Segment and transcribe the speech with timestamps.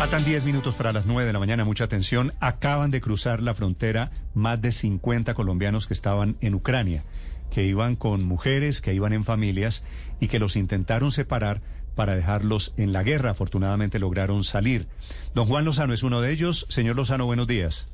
[0.00, 2.32] Faltan 10 minutos para las 9 de la mañana, mucha atención.
[2.40, 7.04] Acaban de cruzar la frontera más de 50 colombianos que estaban en Ucrania,
[7.50, 9.84] que iban con mujeres, que iban en familias
[10.18, 11.60] y que los intentaron separar
[11.96, 13.32] para dejarlos en la guerra.
[13.32, 14.88] Afortunadamente lograron salir.
[15.34, 16.64] Don Juan Lozano es uno de ellos.
[16.70, 17.86] Señor Lozano, buenos días.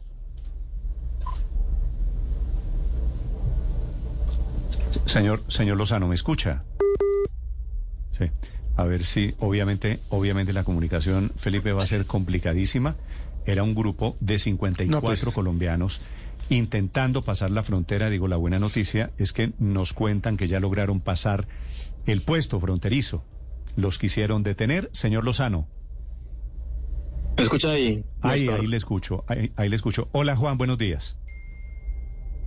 [5.07, 6.63] Señor, señor Lozano, ¿me escucha?
[8.17, 8.31] Sí.
[8.77, 12.97] A ver si, obviamente, obviamente la comunicación, Felipe, va a ser complicadísima.
[13.47, 15.25] Era un grupo de 54 No, pues.
[15.35, 16.01] colombianos
[16.49, 18.11] intentando pasar la frontera.
[18.11, 21.49] Digo, la buena noticia es que nos cuentan que ya lograron pasar
[22.07, 23.25] el puesto fronterizo.
[23.77, 24.91] Los quisieron detener.
[24.93, 25.69] Señor Lozano.
[27.37, 28.05] ¿Me escucha ahí?
[28.23, 28.61] Ahí, Néstor?
[28.61, 29.25] ahí le escucho.
[29.27, 30.09] Ahí, ahí le escucho.
[30.13, 31.19] Hola, Juan, buenos días.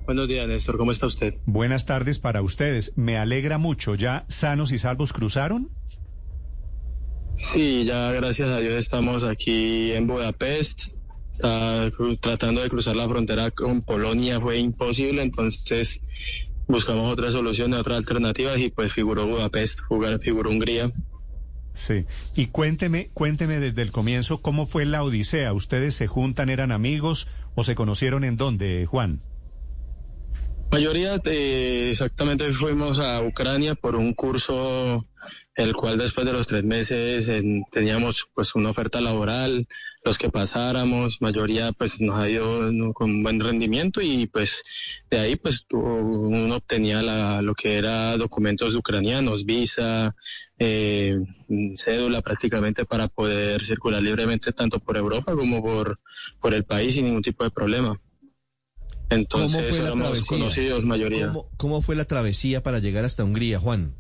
[0.06, 0.78] Buenos días, Néstor.
[0.78, 1.36] ¿Cómo está usted?
[1.46, 2.94] Buenas tardes para ustedes.
[2.96, 3.96] Me alegra mucho.
[3.96, 5.70] ¿Ya sanos y salvos cruzaron?
[7.40, 10.90] Sí, ya gracias a Dios estamos aquí en Budapest.
[11.32, 16.02] Está tratando de cruzar la frontera con Polonia fue imposible, entonces
[16.68, 20.92] buscamos otra solución, otras alternativas y pues figuró Budapest, jugar, figuró Hungría.
[21.76, 22.04] Sí.
[22.36, 25.54] Y cuénteme, cuénteme desde el comienzo cómo fue la odisea.
[25.54, 29.22] ¿Ustedes se juntan, eran amigos o se conocieron en dónde, Juan?
[30.72, 35.08] Mayoría eh, exactamente fuimos a Ucrania por un curso
[35.56, 39.68] el cual después de los tres meses en- teníamos pues una oferta laboral,
[40.06, 44.64] los que pasáramos, mayoría pues nos ha ido con buen rendimiento y pues
[45.10, 50.16] de ahí pues uno obtenía la, lo que era documentos ucranianos, visa,
[50.60, 51.18] eh,
[51.78, 56.00] cédula prácticamente para poder circular libremente tanto por Europa como por,
[56.40, 58.00] por el país sin ningún tipo de problema.
[59.10, 60.38] Entonces éramos travesía?
[60.38, 61.28] conocidos mayoría.
[61.28, 63.94] ¿Cómo, cómo fue la travesía para llegar hasta Hungría, Juan?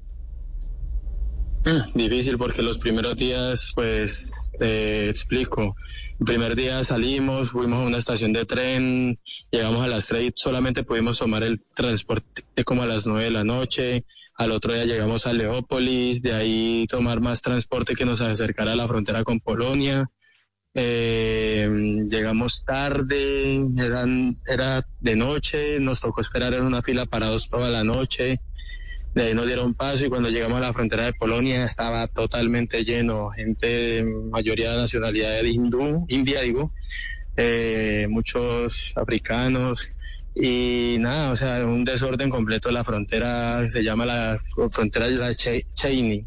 [1.66, 5.76] Mm, Difícil porque los primeros días, pues, te explico.
[6.20, 9.20] El primer día salimos, fuimos a una estación de tren,
[9.52, 13.32] llegamos a las tres y solamente pudimos tomar el transporte como a las nueve de
[13.32, 14.06] la noche.
[14.36, 18.76] Al otro día llegamos a Leópolis, de ahí tomar más transporte que nos acercara a
[18.76, 20.10] la frontera con Polonia.
[20.76, 21.68] Eh,
[22.10, 27.84] llegamos tarde, eran, era de noche, nos tocó esperar en una fila parados toda la
[27.84, 28.40] noche.
[29.16, 32.84] De ahí nos dieron paso y cuando llegamos a la frontera de Polonia estaba totalmente
[32.86, 36.72] lleno, gente de mayoría de nacionalidad hindú, india digo,
[37.36, 39.92] eh, muchos africanos
[40.36, 42.72] y nada, o sea, un desorden completo.
[42.72, 44.40] La frontera se llama la
[44.72, 46.26] frontera de la Che- Cheney,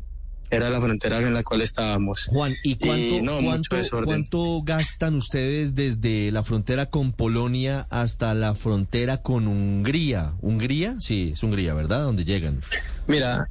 [0.53, 2.27] era la frontera en la cual estábamos.
[2.27, 3.39] Juan, ¿y cuánto, no,
[4.05, 10.35] cuánto, gastan ustedes desde la frontera con Polonia hasta la frontera con Hungría?
[10.43, 10.97] ¿Hungría?
[11.01, 12.03] Sí, es Hungría, ¿verdad?
[12.03, 12.61] Donde llegan.
[13.07, 13.49] Mira,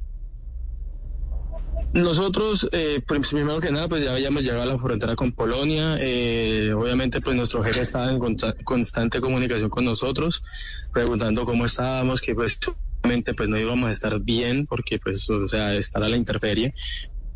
[1.92, 5.96] nosotros, eh, prim- primero que nada, pues ya habíamos llegado a la frontera con Polonia.
[6.00, 10.42] eh, obviamente, pues nuestro jefe estaba en consta- constante comunicación con nosotros,
[10.92, 12.58] preguntando cómo estábamos, que pues
[13.36, 16.74] pues no íbamos a estar bien, porque pues, o sea, estar a la intemperie.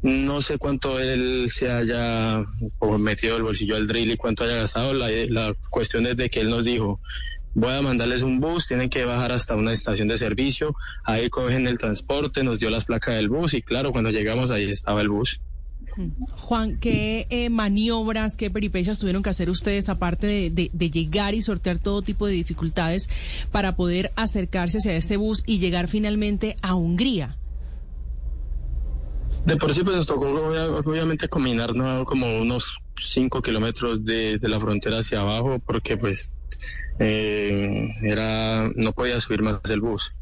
[0.02, 2.40] No sé cuánto él se haya
[2.98, 4.92] metido el bolsillo al drill y cuánto haya gastado.
[4.92, 7.00] La, la cuestión es de que él nos dijo,
[7.54, 10.74] voy a mandarles un bus, tienen que bajar hasta una estación de servicio,
[11.04, 14.70] ahí cogen el transporte, nos dio las placas del bus y claro, cuando llegamos ahí
[14.70, 15.40] estaba el bus.
[16.36, 21.78] Juan, ¿qué eh, maniobras, qué peripecias tuvieron que hacer ustedes aparte de, llegar y sortear
[21.78, 23.08] todo tipo de dificultades
[23.50, 27.38] para poder acercarse hacia ese bus y llegar finalmente a Hungría?
[29.46, 31.72] De por sí pues nos tocó obvia- obviamente caminar
[32.04, 36.34] como unos cinco kilómetros de, la frontera hacia abajo porque pues
[36.98, 40.12] eh, era no podía subir más el bus.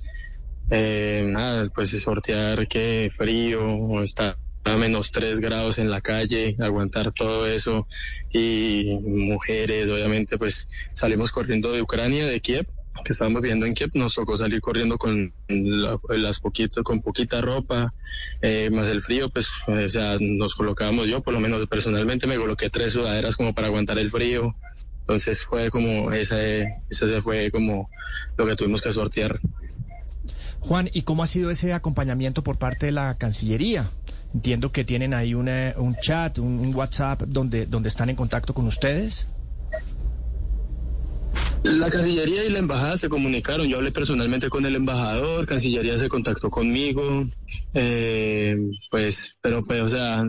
[0.71, 6.57] Eh, nada, pues sortear que frío o estar a menos tres grados en la calle,
[6.59, 7.87] aguantar todo eso
[8.33, 12.67] y mujeres, obviamente pues salimos corriendo de Ucrania, de Kiev,
[13.05, 17.41] que estábamos viviendo en Kiev, nos tocó salir corriendo con la- las poquitas, con poquita
[17.43, 17.93] ropa,
[18.41, 22.37] eh, más el frío, pues, o sea, nos colocábamos, yo por lo menos personalmente me
[22.37, 24.57] coloqué tres sudaderas como para aguantar el frío.
[25.01, 27.91] Entonces fue como, ese, ese fue como
[28.39, 29.39] lo que tuvimos que sortear.
[30.61, 33.91] Juan, ¿y cómo ha sido ese acompañamiento por parte de la Cancillería?
[34.35, 38.67] Entiendo que tienen ahí una- un chat, un, WhatsApp donde, donde están en contacto con
[38.67, 39.29] ustedes.
[41.63, 43.67] La Cancillería y la Embajada se comunicaron.
[43.69, 47.25] Yo hablé personalmente con el embajador, Cancillería se contactó conmigo,
[47.73, 48.57] eh,
[48.91, 50.25] pues, pero pues, o sea,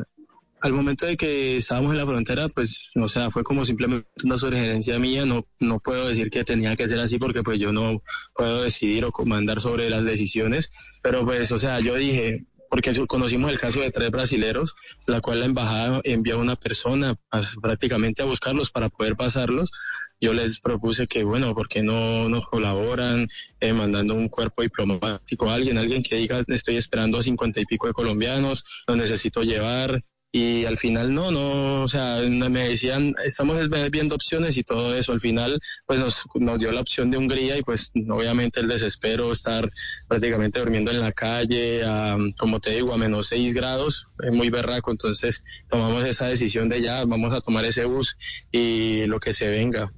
[0.62, 4.38] al momento de que estábamos en la frontera, pues, o sea, fue como simplemente una
[4.38, 5.26] sugerencia mía.
[5.26, 8.02] No, no puedo decir que tenía que ser así porque pues yo no
[8.36, 10.72] puedo decidir o comandar sobre las decisiones,
[11.04, 14.76] pero pues, o sea, yo dije, porque conocimos el caso de tres brasileros,
[15.06, 17.16] la cual la embajada envió a una persona
[17.62, 19.72] prácticamente a buscarlos para poder pasarlos.
[20.22, 23.28] Yo les propuse que, bueno, porque no nos colaboran
[23.60, 27.66] eh, mandando un cuerpo diplomático a alguien, alguien que diga, estoy esperando a cincuenta y
[27.66, 30.04] pico de colombianos, los necesito llevar,
[30.38, 35.14] y al final no, no, o sea, me decían, estamos viendo opciones y todo eso,
[35.14, 39.32] al final pues nos, nos dio la opción de Hungría y pues obviamente el desespero,
[39.32, 39.72] estar
[40.10, 41.84] prácticamente durmiendo en la calle,
[42.38, 46.82] como te digo, a menos seis grados, es muy berraco, entonces tomamos esa decisión de
[46.82, 48.18] ya, vamos a tomar ese bus
[48.52, 49.90] y lo que se venga.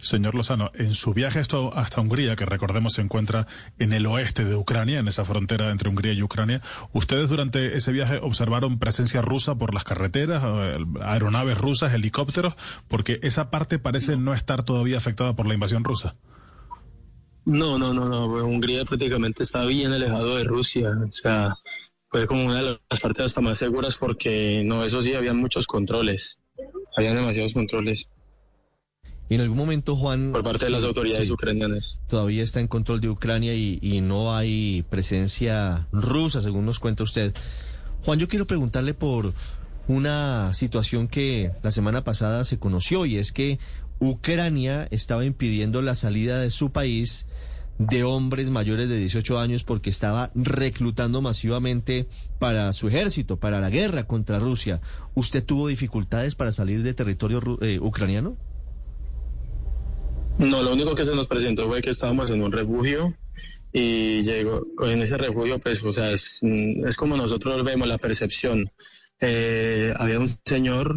[0.00, 3.46] Señor Lozano, en su viaje hasta Hungría, que recordemos se encuentra
[3.78, 6.60] en el oeste de Ucrania, en esa frontera entre Hungría y Ucrania,
[6.92, 10.44] ¿ustedes durante ese viaje observaron presencia rusa por las carreteras,
[11.02, 12.54] aeronaves rusas, helicópteros?
[12.88, 16.16] Porque esa parte parece no estar todavía afectada por la invasión rusa.
[17.46, 18.26] No, no, no, no.
[18.44, 20.90] Hungría prácticamente está bien alejado de Rusia.
[21.08, 21.54] O sea,
[22.10, 25.66] fue como una de las partes hasta más seguras porque, no, eso sí, había muchos
[25.66, 26.38] controles.
[26.96, 28.10] Habían demasiados controles.
[29.28, 30.32] En algún momento, Juan...
[30.32, 31.98] Por parte de las autoridades ucranianas.
[32.06, 37.34] Todavía está en control de Ucrania y, no hay presencia rusa, según nos cuenta usted.
[38.04, 39.32] Juan, yo quiero preguntarle por
[39.88, 43.58] una situación que la semana pasada se conoció y es que
[43.98, 47.26] Ucrania estaba impidiendo la salida de su país
[47.78, 52.08] de hombres mayores de 18 años porque estaba reclutando masivamente
[52.38, 54.80] para su ejército, para la guerra contra Rusia.
[55.14, 58.36] ¿Usted tuvo dificultades para salir de territorio eh, ucraniano?
[60.38, 63.14] No, lo único que se nos presentó fue que estábamos en un refugio
[63.72, 68.64] y llegó en ese refugio, pues, o sea, es, es como nosotros vemos la percepción.
[69.20, 70.96] Eh, había un señor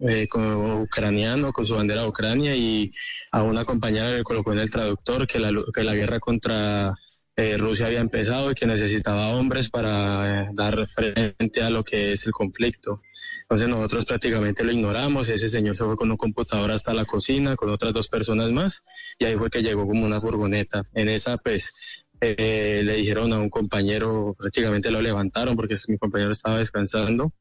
[0.00, 2.92] eh, ucraniano con su bandera de Ucrania y
[3.30, 6.94] a una compañera le colocó en el traductor que la, que la guerra contra
[7.36, 12.12] eh, Rusia había empezado y que necesitaba hombres para eh, dar frente a lo que
[12.12, 13.02] es el conflicto.
[13.42, 17.56] Entonces nosotros prácticamente lo ignoramos, ese señor se fue con un computador hasta la cocina
[17.56, 18.82] con otras dos personas más
[19.18, 20.84] y ahí fue que llegó como una furgoneta.
[20.94, 21.74] En esa pues
[22.20, 27.32] eh, le dijeron a un compañero, prácticamente lo levantaron porque mi compañero estaba descansando,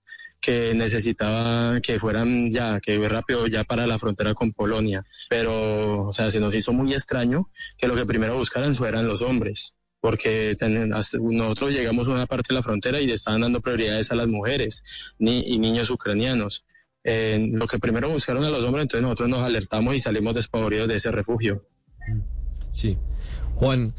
[0.41, 5.05] que necesitaba que fueran ya, que rápido ya para la frontera con Polonia.
[5.29, 9.21] Pero, o sea, se nos hizo muy extraño que lo que primero buscaran fueran los
[9.21, 10.57] hombres porque
[11.21, 14.27] nosotros llegamos a una parte de la frontera y le estaban dando prioridades a las
[14.27, 14.83] mujeres
[15.17, 16.65] ni, y niños ucranianos.
[17.05, 20.89] Eh, lo que primero buscaron a los hombres, entonces nosotros nos alertamos y salimos despavoridos
[20.89, 21.65] de ese refugio.
[22.71, 22.97] Sí.
[23.55, 23.93] Juan,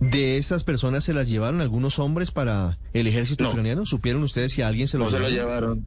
[0.00, 3.86] ¿de esas personas se las llevaron algunos hombres para el ejército ucraniano?
[3.86, 5.86] ¿Supieron ustedes si alguien se los No se lo llevaron.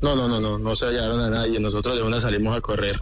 [0.00, 1.60] No, no, no, no, no se llevaron a nadie.
[1.60, 2.98] Nosotros de una salimos a correr.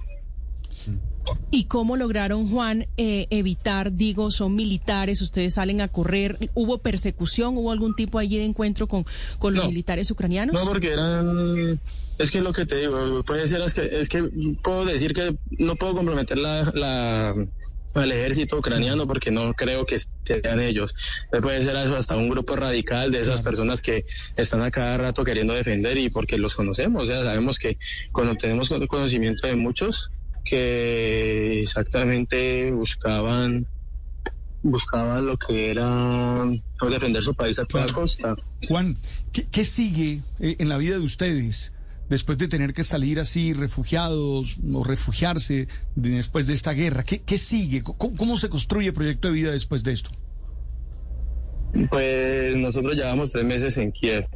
[1.50, 7.56] ¿Y cómo lograron, Juan, eh, evitar, digo, son militares, ustedes salen a correr, ¿hubo persecución,
[7.56, 9.06] hubo algún tipo allí de encuentro con,
[9.38, 10.54] con los militares ucranianos?
[10.54, 11.80] No, porque eran,
[12.18, 14.22] es que lo que te digo, puede ser, es que, es que
[14.62, 17.34] puedo decir que no puedo comprometer la, la
[17.94, 20.94] al ejército ucraniano porque no creo que sean ellos.
[21.42, 24.04] Puede ser eso hasta un grupo radical de esas personas que
[24.36, 27.78] están a cada rato queriendo defender y porque los conocemos, o sea, sabemos que
[28.12, 30.10] cuando tenemos conocimiento de muchos,
[30.44, 33.66] que exactamente buscaban
[34.62, 36.46] buscaban lo que era
[36.90, 38.34] defender su país a toda costa.
[38.66, 38.98] Juan,
[39.32, 41.72] ¿qué, sigue eh, en la vida de ustedes
[42.08, 47.04] después de tener que salir así refugiados o refugiarse después de esta guerra?
[47.04, 47.82] ¿Qué, qué sigue?
[47.82, 50.10] ¿Cómo, se construye el proyecto de vida después de esto?
[51.90, 54.26] Pues nosotros llevamos tres meses en Kiev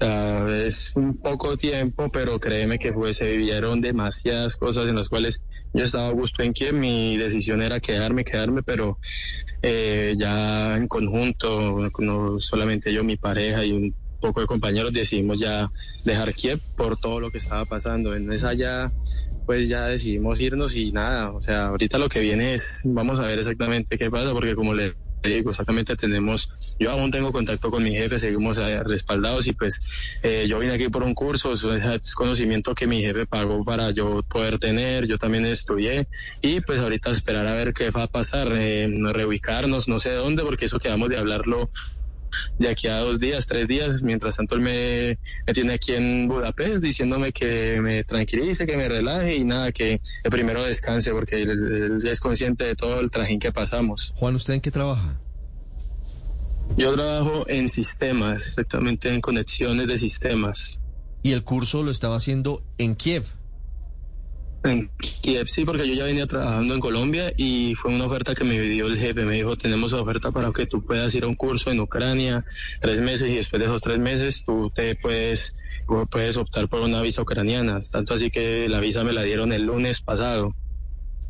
[0.00, 5.42] es un poco tiempo, pero créeme que pues, se vivieron demasiadas cosas en las cuales
[5.72, 6.74] yo estaba a gusto en Kiev.
[6.74, 8.98] Mi decisión era quedarme, quedarme, pero
[9.62, 15.38] eh, ya en conjunto, no solamente yo, mi pareja y un poco de compañeros decidimos
[15.38, 15.70] ya
[16.04, 18.14] dejar Kiev por todo lo que estaba pasando.
[18.14, 18.92] En esa ya,
[19.46, 23.26] pues ya decidimos irnos y nada, o sea, ahorita lo que viene es, vamos a
[23.26, 27.82] ver exactamente qué pasa, porque como le digo, exactamente tenemos, yo aún tengo contacto con
[27.82, 29.80] mi jefe, seguimos respaldados y pues
[30.22, 34.22] eh, yo vine aquí por un curso, es conocimiento que mi jefe pagó para yo
[34.22, 36.08] poder tener, yo también estudié
[36.42, 40.42] y pues ahorita esperar a ver qué va a pasar, eh, reubicarnos, no sé dónde,
[40.42, 41.70] porque eso quedamos de hablarlo
[42.58, 44.02] de aquí a dos días, tres días.
[44.02, 48.88] Mientras tanto, él me, me, tiene aquí en Budapest diciéndome que me tranquilice, que me
[48.88, 53.52] relaje y nada, que, primero descanse porque él, es consciente de todo el trajín que
[53.52, 54.12] pasamos.
[54.16, 55.18] Juan, ¿usted en qué trabaja?
[56.76, 60.78] Yo trabajo en sistemas, exactamente en conexiones de sistemas.
[61.22, 63.24] ¿Y el curso lo estaba haciendo en Kiev?
[64.64, 68.44] En Kiev, sí, porque yo ya venía trabajando en Colombia y fue una oferta que
[68.44, 69.24] me dio el jefe.
[69.24, 72.44] Me dijo, tenemos oferta para que tú puedas ir a un curso en Ucrania
[72.80, 75.54] tres meses y después de esos tres meses tú te puedes,
[76.10, 77.80] puedes optar por una visa ucraniana.
[77.90, 80.54] Tanto así que la visa me la dieron el lunes pasado.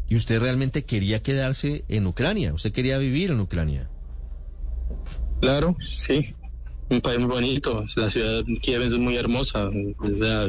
[0.09, 2.55] ¿Y usted realmente quería quedarse en Ucrania?
[2.55, 3.91] ¿Usted quería vivir en Ucrania?
[5.41, 6.35] Claro, sí.
[6.91, 7.77] Un país muy bonito.
[7.97, 9.69] La ciudad de Kiev es muy hermosa.
[9.69, 10.49] O sea,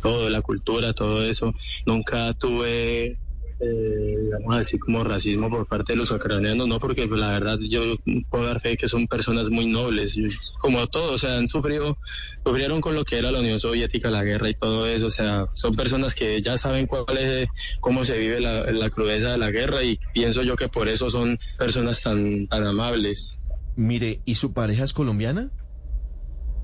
[0.00, 1.52] todo, la cultura, todo eso.
[1.84, 3.18] Nunca tuve,
[3.58, 7.58] eh, digamos así, como racismo por parte de los ucranianos, no, porque pues, la verdad
[7.60, 7.96] yo
[8.30, 10.16] puedo dar fe que son personas muy nobles.
[10.60, 11.98] como todo, o sea, han sufrido,
[12.46, 15.06] sufrieron con lo que era la Unión Soviética, la guerra y todo eso.
[15.06, 17.48] O sea, son personas que ya saben cuál es,
[17.80, 21.10] cómo se vive la, la crudeza de la guerra y pienso yo que por eso
[21.10, 23.40] son personas tan, tan amables.
[23.76, 25.50] Mire, ¿y su pareja es colombiana?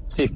[0.09, 0.31] Sí.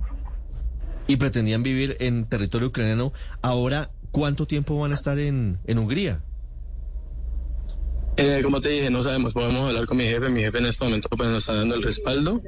[1.07, 3.13] ¿Y pretendían vivir en territorio ucraniano?
[3.43, 6.23] Ahora, ¿cuánto tiempo van a estar en, en Hungría?
[8.17, 10.29] Eh, como te dije, no sabemos, podemos hablar con mi jefe.
[10.29, 12.43] Mi jefe en este momento pues, nos está dando el respaldo.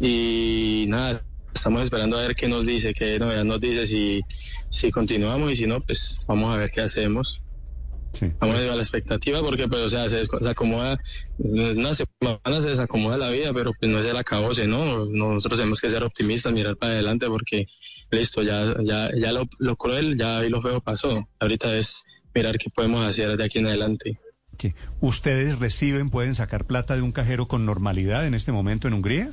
[0.00, 1.22] Y nada,
[1.54, 4.22] estamos esperando a ver qué nos dice, qué novedad nos dice, si,
[4.70, 7.42] si continuamos y si no, pues vamos a ver qué hacemos.
[8.20, 8.30] Sí.
[8.38, 11.00] Vamos a la expectativa porque, pues, o sea, se, se acomoda,
[11.38, 15.06] una semana se desacomoda la vida, pero pues no es el acabose, ¿no?
[15.06, 17.66] Nosotros tenemos que ser optimistas, mirar para adelante porque,
[18.10, 21.26] listo, ya, ya, ya lo, lo cruel, ya ahí lo feo pasó.
[21.38, 24.20] Ahorita es mirar qué podemos hacer de aquí en adelante.
[24.58, 24.74] Sí.
[25.00, 29.30] ¿Ustedes reciben, pueden sacar plata de un cajero con normalidad en este momento en Hungría?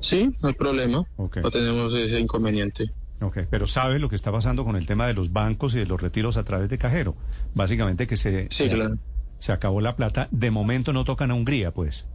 [0.00, 1.04] Sí, no hay problema.
[1.16, 1.36] Ok.
[1.36, 2.90] No tenemos ese inconveniente.
[3.20, 5.86] Ok, pero sabe lo que está pasando con el tema de los bancos y de
[5.86, 7.16] los retiros a través de cajero.
[7.54, 8.96] Básicamente que se, Sí, claro.
[9.38, 10.28] se acabó la plata.
[10.30, 12.06] De momento no tocan a Hungría, pues.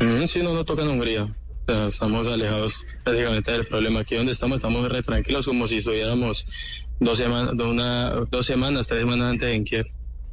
[0.00, 1.24] Mm, sí, no nos toca en Hungría.
[1.24, 4.00] O sea, estamos alejados prácticamente del problema.
[4.00, 6.46] Aquí donde estamos, estamos re tranquilos, como si estuviéramos
[6.98, 9.86] dos semanas, una, dos semanas, tres semanas antes en Kiev.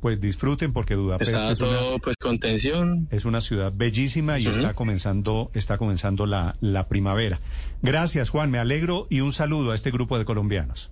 [0.05, 3.07] Pues disfruten porque Budapest Está es una, todo pues con tensión.
[3.09, 4.55] es una ciudad bellísima y Ujú.
[4.57, 7.39] está comenzando, está comenzando la, la primavera.
[7.81, 10.91] Gracias, Juan, me alegro y un saludo a este grupo de colombianos.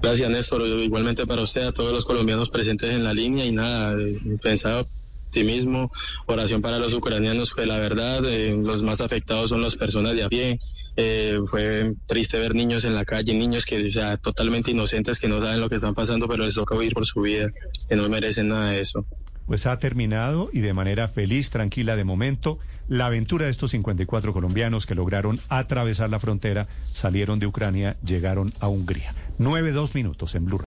[0.00, 0.62] Gracias, Néstor.
[0.62, 4.86] Igualmente para usted, a todos los colombianos presentes en la línea y nada, eh, pensado
[5.26, 5.92] optimismo,
[6.24, 10.24] oración para los ucranianos, que la verdad, eh, los más afectados son las personas de
[10.24, 10.58] a pie.
[10.96, 15.28] Eh, fue triste ver niños en la calle, niños que, o sea, totalmente inocentes, que
[15.28, 17.46] no saben lo que están pasando, pero les toca huir por su vida,
[17.88, 19.04] que no merecen nada de eso.
[19.46, 24.32] Pues ha terminado y de manera feliz, tranquila de momento, la aventura de estos 54
[24.32, 29.14] colombianos que lograron atravesar la frontera, salieron de Ucrania, llegaron a Hungría.
[29.38, 30.60] Nueve, dos minutos en Blue.